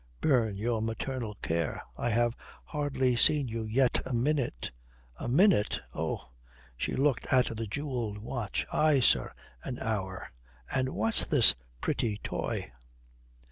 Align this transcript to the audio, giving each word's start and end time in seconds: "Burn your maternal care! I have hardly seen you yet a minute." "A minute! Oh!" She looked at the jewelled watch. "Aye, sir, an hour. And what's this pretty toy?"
"Burn 0.19 0.57
your 0.57 0.81
maternal 0.81 1.35
care! 1.43 1.83
I 1.95 2.09
have 2.09 2.35
hardly 2.63 3.15
seen 3.15 3.47
you 3.47 3.65
yet 3.65 4.01
a 4.03 4.13
minute." 4.13 4.71
"A 5.17 5.27
minute! 5.27 5.79
Oh!" 5.93 6.31
She 6.75 6.95
looked 6.95 7.27
at 7.27 7.55
the 7.55 7.67
jewelled 7.67 8.17
watch. 8.17 8.65
"Aye, 8.73 9.01
sir, 9.01 9.31
an 9.63 9.77
hour. 9.77 10.31
And 10.73 10.89
what's 10.89 11.27
this 11.27 11.53
pretty 11.81 12.17
toy?" 12.23 12.71